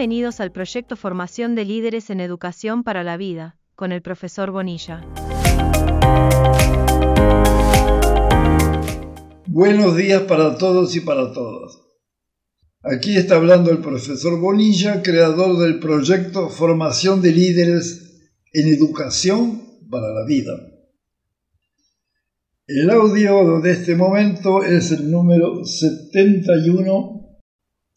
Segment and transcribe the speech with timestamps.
[0.00, 5.04] Bienvenidos al proyecto Formación de Líderes en Educación para la Vida, con el profesor Bonilla.
[9.46, 11.78] Buenos días para todos y para todas.
[12.82, 20.08] Aquí está hablando el profesor Bonilla, creador del proyecto Formación de Líderes en Educación para
[20.14, 20.54] la Vida.
[22.66, 27.19] El audio de este momento es el número 71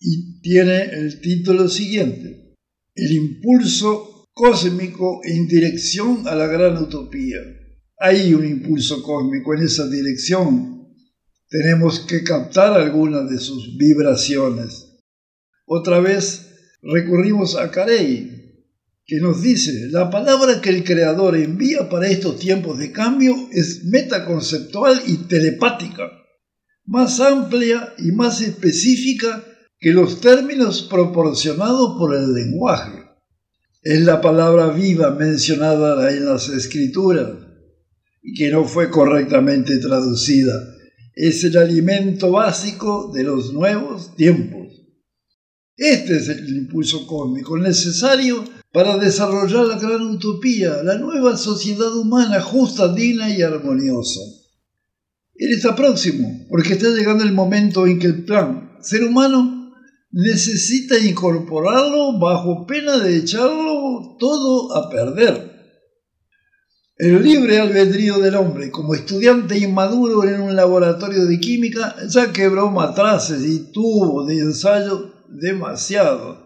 [0.06, 2.56] y tiene el título siguiente,
[2.94, 7.38] El impulso cósmico en dirección a la gran utopía.
[7.98, 10.90] Hay un impulso cósmico en esa dirección.
[11.50, 14.90] Tenemos que captar algunas de sus vibraciones.
[15.66, 16.50] Otra vez
[16.82, 18.66] recurrimos a Carey,
[19.06, 23.86] que nos dice, la palabra que el Creador envía para estos tiempos de cambio es
[23.86, 26.12] metaconceptual y telepática,
[26.86, 29.46] más amplia y más específica
[29.84, 33.04] que los términos proporcionados por el lenguaje.
[33.82, 37.32] Es la palabra viva mencionada en las escrituras
[38.22, 40.54] y que no fue correctamente traducida.
[41.14, 44.68] Es el alimento básico de los nuevos tiempos.
[45.76, 52.40] Este es el impulso cósmico necesario para desarrollar la gran utopía, la nueva sociedad humana
[52.40, 54.22] justa, digna y armoniosa.
[55.36, 59.63] Él está próximo, porque está llegando el momento en que el plan ser humano
[60.14, 65.52] necesita incorporarlo bajo pena de echarlo todo a perder.
[66.96, 72.70] El libre albedrío del hombre, como estudiante inmaduro en un laboratorio de química, ya quebró
[72.70, 76.44] matraces y tubos de ensayo demasiado.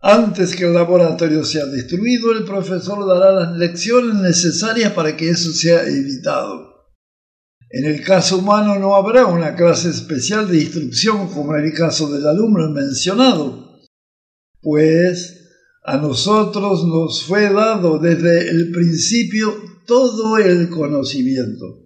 [0.00, 5.52] Antes que el laboratorio sea destruido, el profesor dará las lecciones necesarias para que eso
[5.52, 6.73] sea evitado.
[7.76, 12.08] En el caso humano no habrá una clase especial de instrucción como en el caso
[12.08, 13.80] del alumno mencionado,
[14.60, 15.50] pues
[15.82, 19.52] a nosotros nos fue dado desde el principio
[19.88, 21.80] todo el conocimiento.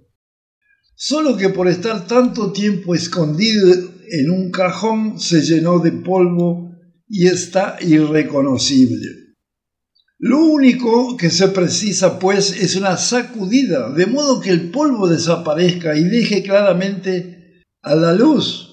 [0.94, 3.72] Solo que por estar tanto tiempo escondido
[4.10, 6.70] en un cajón se llenó de polvo
[7.08, 9.27] y está irreconocible.
[10.20, 15.96] Lo único que se precisa, pues, es una sacudida, de modo que el polvo desaparezca
[15.96, 18.64] y deje claramente a la luz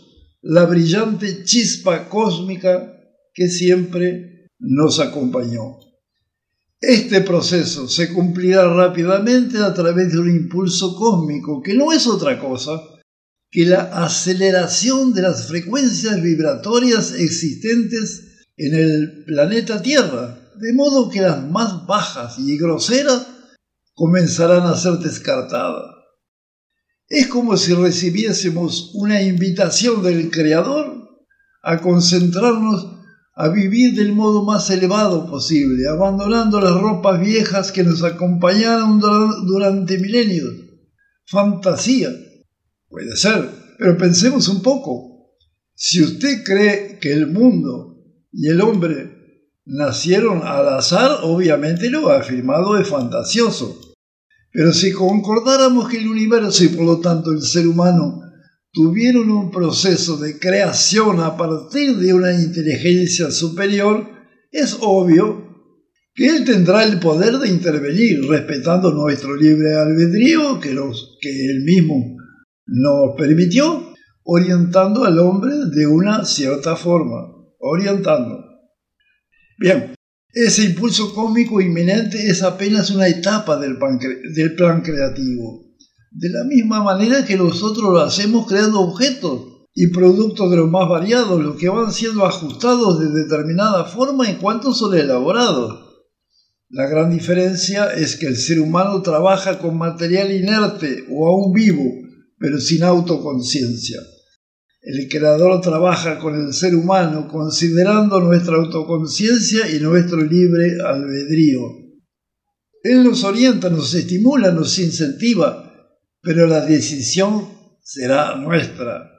[0.41, 2.93] la brillante chispa cósmica
[3.33, 5.77] que siempre nos acompañó.
[6.81, 12.39] Este proceso se cumplirá rápidamente a través de un impulso cósmico, que no es otra
[12.39, 12.81] cosa
[13.51, 21.21] que la aceleración de las frecuencias vibratorias existentes en el planeta Tierra de modo que
[21.21, 23.27] las más bajas y groseras
[23.93, 25.95] comenzarán a ser descartadas.
[27.07, 31.05] Es como si recibiésemos una invitación del Creador
[31.61, 32.87] a concentrarnos
[33.35, 39.99] a vivir del modo más elevado posible, abandonando las ropas viejas que nos acompañaron durante
[39.99, 40.53] milenios.
[41.25, 42.09] Fantasía.
[42.87, 45.33] Puede ser, pero pensemos un poco.
[45.73, 47.97] Si usted cree que el mundo
[48.31, 49.24] y el hombre
[49.65, 53.79] nacieron al azar, obviamente lo afirmado es fantasioso.
[54.51, 58.21] Pero si concordáramos que el universo y por lo tanto el ser humano
[58.71, 64.07] tuvieron un proceso de creación a partir de una inteligencia superior,
[64.51, 65.45] es obvio
[66.13, 71.63] que él tendrá el poder de intervenir respetando nuestro libre albedrío que, los, que él
[71.65, 72.15] mismo
[72.67, 73.93] nos permitió,
[74.23, 77.27] orientando al hombre de una cierta forma,
[77.59, 78.44] orientando.
[79.57, 79.95] Bien,
[80.33, 83.77] ese impulso cómico inminente es apenas una etapa del,
[84.33, 85.65] del plan creativo.
[86.11, 90.89] De la misma manera que nosotros lo hacemos creando objetos y productos de los más
[90.89, 95.85] variados, los que van siendo ajustados de determinada forma en cuanto son elaborados.
[96.69, 101.83] La gran diferencia es que el ser humano trabaja con material inerte o aún vivo,
[102.37, 103.99] pero sin autoconciencia.
[104.85, 111.61] El creador trabaja con el ser humano considerando nuestra autoconciencia y nuestro libre albedrío.
[112.83, 115.73] Él nos orienta, nos estimula, nos incentiva,
[116.21, 117.49] pero la decisión
[117.81, 119.09] será nuestra,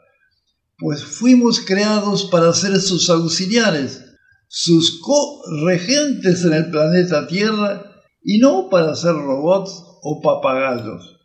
[0.79, 4.05] pues fuimos creados para ser sus auxiliares,
[4.47, 11.17] sus co-regentes en el planeta Tierra y no para ser robots o papagayos.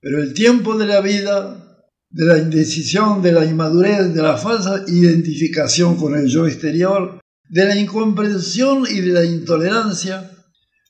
[0.00, 1.69] Pero el tiempo de la vida
[2.10, 7.64] de la indecisión, de la inmadurez, de la falsa identificación con el yo exterior, de
[7.64, 10.30] la incomprensión y de la intolerancia,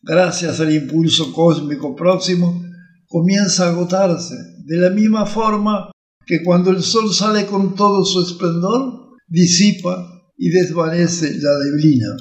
[0.03, 2.63] gracias al impulso cósmico próximo,
[3.07, 4.35] comienza a agotarse,
[4.65, 5.91] de la misma forma
[6.27, 10.07] que cuando el sol sale con todo su esplendor, disipa
[10.39, 12.17] y desvanece la deblina.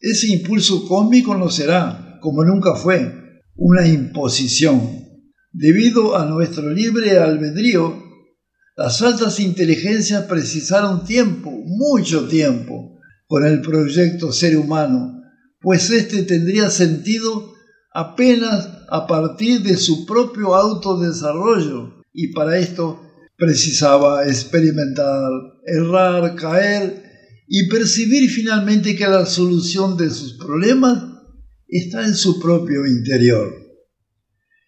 [0.00, 5.02] Ese impulso cósmico no será, como nunca fue, una imposición.
[5.52, 8.02] Debido a nuestro libre albedrío,
[8.74, 15.22] las altas inteligencias precisaron tiempo, mucho tiempo, con el proyecto ser humano,
[15.60, 17.52] pues éste tendría sentido
[17.92, 23.02] apenas a partir de su propio autodesarrollo y para esto
[23.36, 25.30] precisaba experimentar,
[25.66, 27.02] errar, caer
[27.46, 31.04] y percibir finalmente que la solución de sus problemas
[31.68, 33.61] está en su propio interior.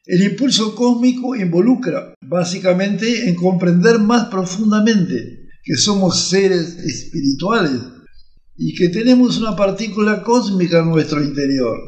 [0.06, 7.81] El impulso cósmico involucra básicamente en comprender más profundamente que somos seres espirituales
[8.55, 11.79] y que tenemos una partícula cósmica en nuestro interior.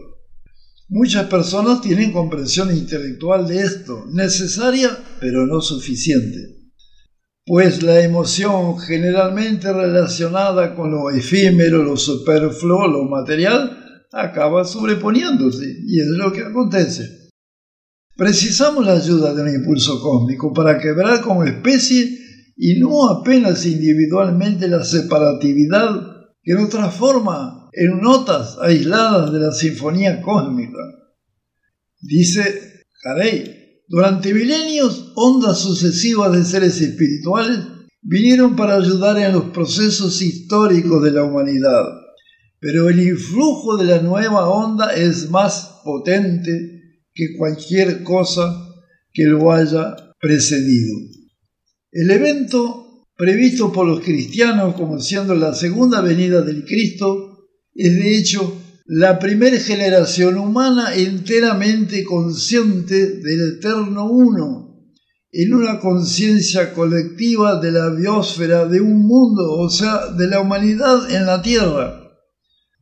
[0.88, 6.70] Muchas personas tienen comprensión intelectual de esto, necesaria pero no suficiente,
[7.44, 16.00] pues la emoción generalmente relacionada con lo efímero, lo superfluo, lo material, acaba sobreponiéndose y
[16.00, 17.25] es lo que acontece.
[18.16, 22.18] Precisamos la ayuda de un impulso cósmico para quebrar como especie
[22.56, 25.90] y no apenas individualmente la separatividad
[26.42, 30.78] que nos transforma en notas aisladas de la sinfonía cósmica.
[32.00, 37.58] Dice Carey, durante milenios ondas sucesivas de seres espirituales
[38.00, 41.84] vinieron para ayudar en los procesos históricos de la humanidad,
[42.60, 46.75] pero el influjo de la nueva onda es más potente
[47.16, 48.68] que cualquier cosa
[49.12, 50.94] que lo haya precedido.
[51.90, 58.18] El evento previsto por los cristianos como siendo la segunda venida del Cristo es de
[58.18, 64.84] hecho la primera generación humana enteramente consciente del eterno uno,
[65.32, 71.10] en una conciencia colectiva de la biosfera de un mundo, o sea, de la humanidad
[71.10, 72.05] en la tierra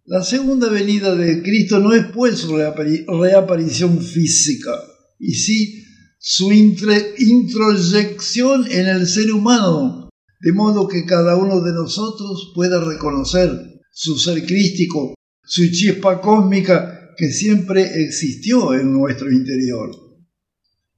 [0.07, 4.73] la segunda venida de Cristo no es pues su reaparición física,
[5.19, 5.83] y sí
[6.19, 10.11] su introyección en el ser humano,
[10.41, 17.15] de modo que cada uno de nosotros pueda reconocer su ser crístico, su chispa cósmica
[17.17, 19.91] que siempre existió en nuestro interior.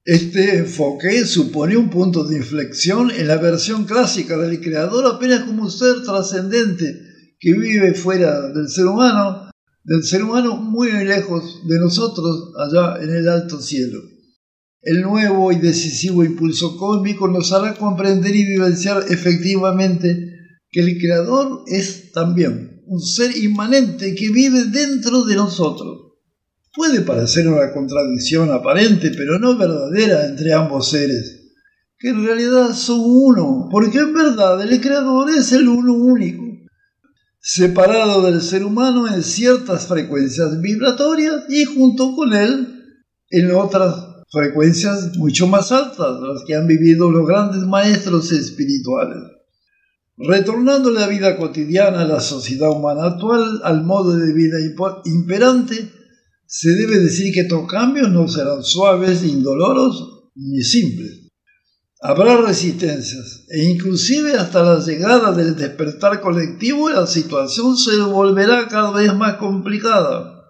[0.03, 5.63] Este enfoque supone un punto de inflexión en la versión clásica del Creador apenas como
[5.63, 7.06] un ser trascendente
[7.39, 9.49] que vive fuera del ser humano,
[9.83, 14.01] del ser humano muy lejos de nosotros, allá en el alto cielo.
[14.81, 20.33] El nuevo y decisivo impulso cósmico nos hará comprender y vivenciar efectivamente
[20.69, 26.13] que el Creador es también un ser inmanente que vive dentro de nosotros.
[26.73, 31.53] Puede parecer una contradicción aparente, pero no verdadera entre ambos seres,
[31.97, 36.46] que en realidad son uno, porque en verdad el Creador es el uno único
[37.49, 42.83] separado del ser humano en ciertas frecuencias vibratorias y junto con él
[43.29, 43.95] en otras
[44.29, 49.19] frecuencias mucho más altas, las que han vivido los grandes maestros espirituales.
[50.17, 54.57] Retornando la vida cotidiana a la sociedad humana actual, al modo de vida
[55.05, 55.89] imperante,
[56.45, 61.26] se debe decir que estos cambios no serán suaves, indoloros ni simples.
[61.99, 68.91] Habrá resistencias e inclusive hasta la llegada del despertar colectivo la situación se volverá cada
[68.91, 70.43] vez más complicada.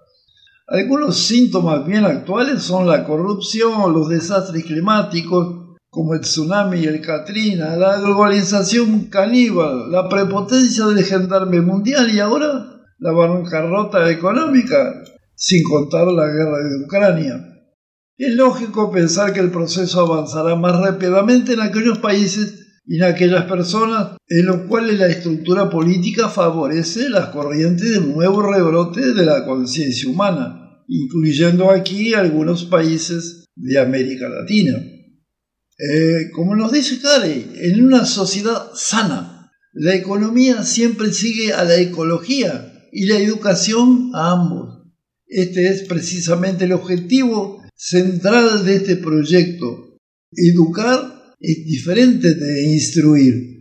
[0.68, 7.00] Algunos síntomas bien actuales son la corrupción, los desastres climáticos, como el tsunami y el
[7.00, 15.02] Katrina, la globalización caníbal, la prepotencia del gendarme mundial y ahora la bancarrota económica,
[15.34, 17.47] sin contar la guerra de Ucrania.
[18.18, 23.46] Es lógico pensar que el proceso avanzará más rápidamente en aquellos países y en aquellas
[23.46, 29.46] personas en los cuales la estructura política favorece las corrientes de nuevo rebrote de la
[29.46, 34.80] conciencia humana, incluyendo aquí algunos países de América Latina.
[35.78, 41.76] Eh, como nos dice Carey, en una sociedad sana, la economía siempre sigue a la
[41.76, 44.88] ecología y la educación a ambos.
[45.28, 49.98] Este es precisamente el objetivo central de este proyecto.
[50.32, 53.58] Educar es diferente de instruir.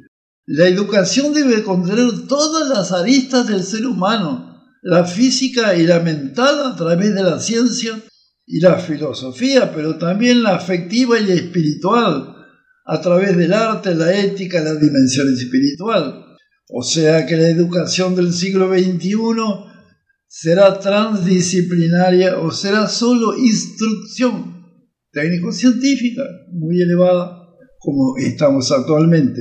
[0.46, 6.72] La educación debe contener todas las aristas del ser humano, la física y la mental
[6.72, 8.00] a través de la ciencia
[8.46, 12.36] y la filosofía, pero también la afectiva y la espiritual
[12.84, 16.24] a través del arte, la ética, la dimensión espiritual.
[16.68, 19.16] O sea que la educación del siglo XXI
[20.28, 24.56] será transdisciplinaria o será solo instrucción
[25.12, 27.46] técnico-científica muy elevada
[27.78, 29.40] como estamos actualmente.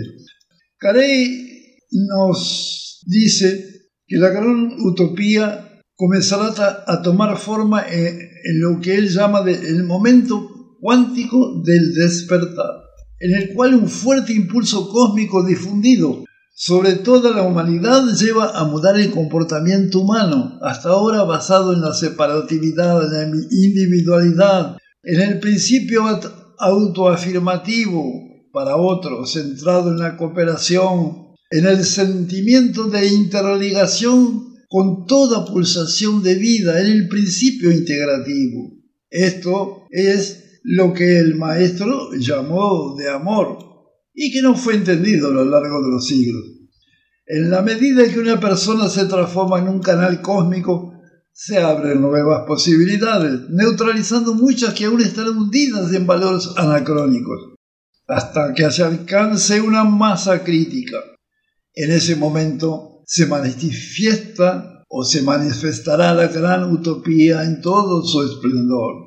[0.77, 3.65] Carey nos dice
[4.07, 8.19] que la gran utopía comenzará a tomar forma en,
[8.59, 12.83] lo que él llama el momento cuántico del despertar,
[13.19, 16.23] en el cual un fuerte impulso cósmico difundido
[16.57, 21.93] sobre toda la humanidad lleva a mudar el comportamiento humano, hasta ahora basado en la
[21.93, 26.03] separatividad, en la individualidad, en el principio
[26.57, 28.05] autoafirmativo
[28.53, 36.35] para otro, centrado en la cooperación, en el sentimiento de interligación con toda pulsación de
[36.35, 38.71] vida, en el principio integrativo.
[39.09, 43.74] Esto es lo que el maestro llamó de amor
[44.15, 46.43] y que no fue entendido a lo largo de los siglos.
[47.27, 50.93] En la medida que una persona se transforma en un canal cósmico,
[51.33, 57.55] se abren nuevas posibilidades, neutralizando muchas que aún están hundidas en valores anacrónicos,
[58.07, 60.97] hasta que se alcance una masa crítica.
[61.73, 69.04] En ese momento se manifiesta o se manifestará la gran utopía en todo su esplendor.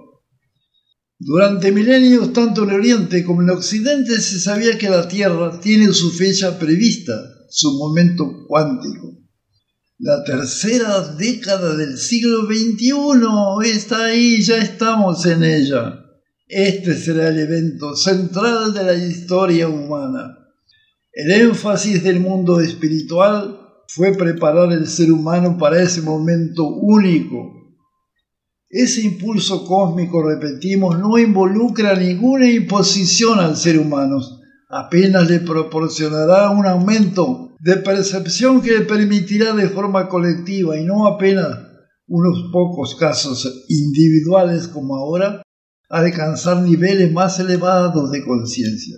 [1.18, 6.10] Durante milenios, tanto en Oriente como en Occidente, se sabía que la Tierra tiene su
[6.12, 7.14] fecha prevista,
[7.50, 9.18] su momento cuántico
[10.00, 16.04] la tercera década del siglo XXI está ahí, ya estamos en ella.
[16.46, 20.38] Este será el evento central de la historia humana.
[21.12, 23.58] El énfasis del mundo espiritual
[23.88, 27.57] fue preparar el ser humano para ese momento único.
[28.70, 34.18] Ese impulso cósmico, repetimos, no involucra ninguna imposición al ser humano,
[34.68, 41.48] apenas le proporcionará un aumento de percepción que permitirá de forma colectiva y no apenas
[42.06, 45.42] unos pocos casos individuales como ahora,
[45.88, 48.96] alcanzar niveles más elevados de conciencia.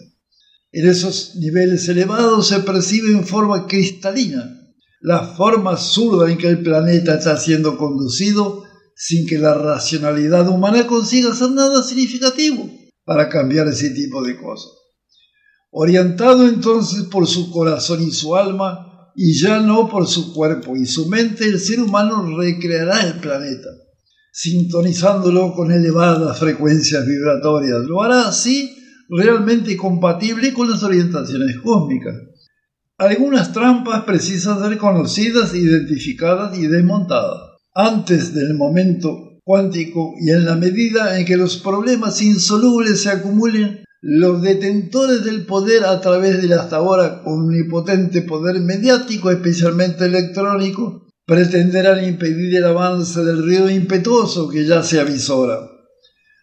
[0.73, 4.57] En esos niveles elevados se percibe en forma cristalina
[5.01, 8.65] la forma zurda en que el planeta está siendo conducido
[9.03, 12.71] sin que la racionalidad humana consiga hacer nada significativo
[13.03, 14.73] para cambiar ese tipo de cosas.
[15.71, 20.85] Orientado entonces por su corazón y su alma, y ya no por su cuerpo y
[20.85, 23.71] su mente, el ser humano recreará el planeta,
[24.33, 27.81] sintonizándolo con elevadas frecuencias vibratorias.
[27.87, 28.71] Lo hará así
[29.09, 32.17] realmente compatible con las orientaciones cósmicas.
[32.99, 37.50] Algunas trampas precisan ser conocidas, identificadas y desmontadas.
[37.75, 43.85] Antes del momento cuántico y en la medida en que los problemas insolubles se acumulen,
[44.03, 52.05] los detentores del poder a través del hasta ahora omnipotente poder mediático, especialmente electrónico, pretenderán
[52.05, 55.59] impedir el avance del río impetuoso que ya se avisora.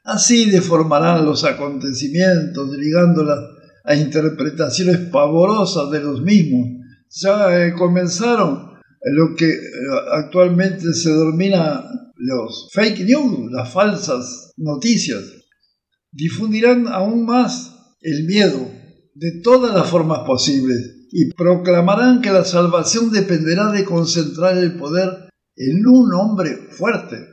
[0.05, 3.39] Así deformarán los acontecimientos, ligándolas
[3.83, 6.69] a interpretaciones pavorosas de los mismos.
[7.09, 9.59] Ya eh, comenzaron lo que eh,
[10.13, 11.83] actualmente se denomina
[12.15, 15.23] los fake news, las falsas noticias
[16.11, 18.71] difundirán aún más el miedo
[19.13, 25.29] de todas las formas posibles y proclamarán que la salvación dependerá de concentrar el poder
[25.55, 27.27] en un hombre fuerte,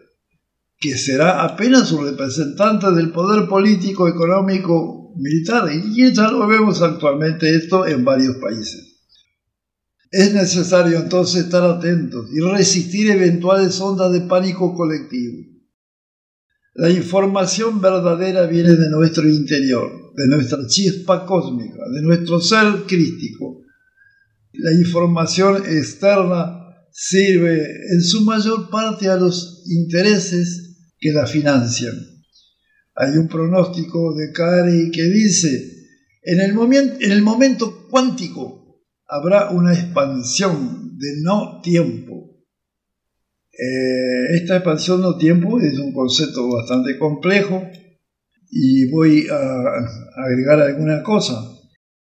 [0.79, 7.55] que será apenas un representante del poder político, económico, militar, y ya lo vemos actualmente
[7.55, 8.94] esto en varios países.
[10.17, 15.43] Es necesario entonces estar atentos y resistir eventuales ondas de pánico colectivo.
[16.75, 23.63] La información verdadera viene de nuestro interior, de nuestra chispa cósmica, de nuestro ser crístico.
[24.53, 26.61] La información externa
[26.93, 31.97] sirve en su mayor parte a los intereses que la financian.
[32.95, 35.89] Hay un pronóstico de Cari que dice,
[36.23, 36.57] en el,
[37.01, 38.64] en el momento cuántico
[39.15, 42.25] habrá una expansión de no tiempo
[43.57, 47.63] eh, esta expansión no tiempo es un concepto bastante complejo
[48.51, 51.35] y voy a agregar alguna cosa.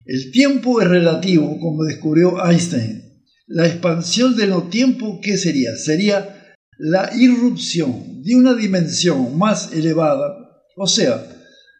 [0.04, 3.02] El tiempo es relativo, como descubrió Einstein.
[3.46, 5.76] La expansión de no tiempo, ¿qué sería?
[5.76, 10.36] Sería la irrupción de una dimensión más elevada,
[10.76, 11.24] o sea,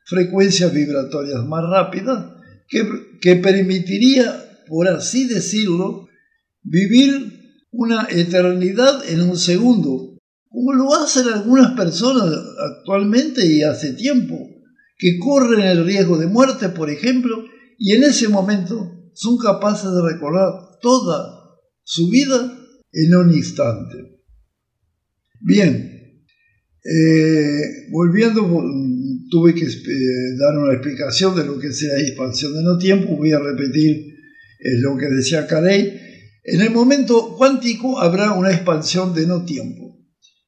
[0.07, 2.25] frecuencias vibratorias más rápidas,
[2.69, 2.89] que,
[3.21, 6.09] que permitiría, por así decirlo,
[6.63, 7.37] vivir
[7.71, 10.19] una eternidad en un segundo,
[10.49, 12.33] como lo hacen algunas personas
[12.79, 14.39] actualmente y hace tiempo,
[14.99, 17.45] que corren el riesgo de muerte, por ejemplo,
[17.79, 22.59] y en ese momento son capaces de recordar toda su vida
[22.93, 24.23] en un instante.
[25.41, 26.25] Bien,
[26.83, 28.43] eh, volviendo,
[29.31, 33.33] tuve que eh, dar una explicación de lo que sea expansión de no tiempo, voy
[33.33, 34.16] a repetir
[34.59, 36.01] eh, lo que decía Carey,
[36.45, 39.99] En el momento cuántico habrá una expansión de no tiempo,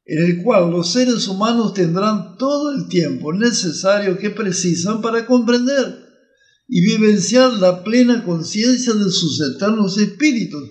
[0.04, 6.06] en el cual los seres humanos tendrán todo el tiempo necesario que precisan para comprender
[6.68, 10.70] y vivenciar la plena conciencia de sus eternos espíritus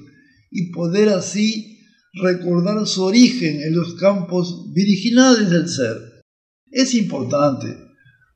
[0.50, 1.80] y poder así
[2.14, 6.24] recordar su origen en los campos virginales del ser.
[6.72, 7.87] Es importante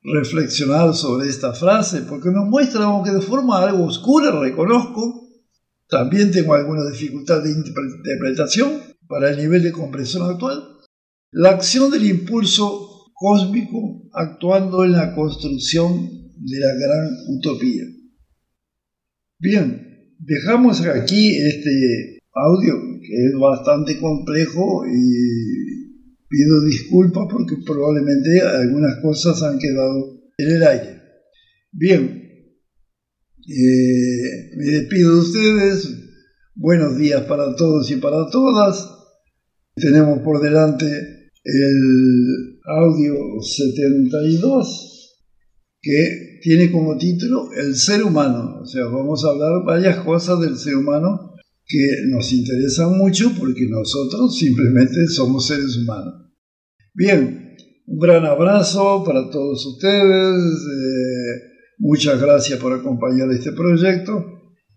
[0.02, 5.28] reflexionar sobre esta frase porque nos muestra, aunque de forma algo oscura, reconozco,
[5.88, 10.62] también tengo alguna dificultad de interpretación para el nivel de comprensión actual.
[11.30, 17.84] La acción del impulso cósmico actuando en la construcción de la gran utopía.
[19.38, 25.61] Bien, dejamos aquí este audio que es bastante complejo y
[26.32, 31.02] pido disculpas porque probablemente algunas cosas han quedado en el aire.
[31.72, 32.22] Bien,
[33.48, 35.88] eh, me despido de ustedes.
[36.54, 38.88] Buenos días para todos y para todas.
[39.74, 40.86] Tenemos por delante
[41.44, 45.18] el audio 72
[45.82, 48.60] que tiene como título El ser humano.
[48.62, 51.34] O sea, vamos a hablar varias cosas del ser humano
[51.66, 56.21] que nos interesan mucho porque nosotros simplemente somos seres humanos.
[56.94, 57.56] Bien,
[57.86, 60.36] un gran abrazo para todos ustedes.
[60.36, 61.52] Eh,
[61.84, 64.24] Muchas gracias por acompañar este proyecto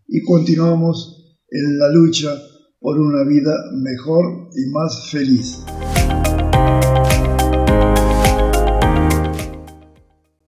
[0.08, 2.36] y continuamos en la lucha
[2.80, 5.64] por una vida mejor y más feliz.